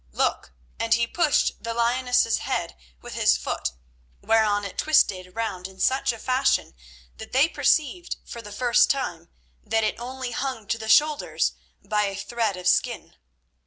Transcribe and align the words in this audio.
Look," 0.13 0.51
and 0.79 0.95
he 0.95 1.05
pushed 1.05 1.61
the 1.61 1.75
lioness's 1.75 2.39
head 2.39 2.75
with 3.03 3.13
his 3.13 3.37
foot, 3.37 3.69
whereon 4.19 4.65
it 4.65 4.79
twisted 4.79 5.35
round 5.35 5.67
in 5.67 5.79
such 5.79 6.11
a 6.11 6.17
fashion 6.17 6.73
that 7.17 7.33
they 7.33 7.47
perceived 7.47 8.15
for 8.25 8.41
the 8.41 8.51
first 8.51 8.89
time 8.89 9.29
that 9.63 9.83
it 9.83 9.99
only 9.99 10.31
hung 10.31 10.65
to 10.69 10.79
the 10.79 10.89
shoulders 10.89 11.51
by 11.83 12.05
a 12.05 12.15
thread 12.15 12.57
of 12.57 12.67
skin. 12.67 13.15